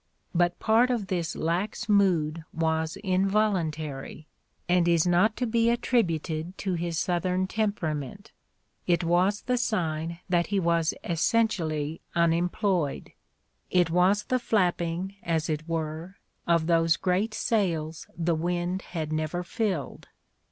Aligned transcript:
But 0.33 0.57
part 0.59 0.89
of 0.89 1.09
this 1.09 1.35
lax 1.35 1.87
mood 1.87 2.43
was 2.51 2.97
involuntary, 3.03 4.25
and 4.67 4.87
is 4.87 5.05
not 5.05 5.37
to 5.37 5.45
be 5.45 5.65
attrib' 5.67 6.19
uted 6.19 6.57
to 6.57 6.73
his 6.73 6.97
Southern 6.97 7.45
temperament; 7.45 8.31
it 8.87 9.03
was 9.03 9.43
the 9.43 9.57
sign 9.57 10.17
that 10.27 10.47
he 10.47 10.59
was 10.59 10.95
essentially 11.03 12.01
unemployed, 12.15 13.11
it 13.69 13.91
was 13.91 14.23
the 14.23 14.39
flapping 14.39 15.17
as 15.21 15.51
it 15.51 15.69
were 15.69 16.15
of 16.47 16.65
those 16.65 16.97
great 16.97 17.35
sails 17.35 18.07
the 18.17 18.33
wind 18.33 18.81
had 18.81 19.13
never 19.13 19.43
filled. 19.43 20.07